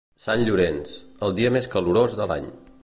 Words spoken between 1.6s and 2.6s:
calorós de l'any.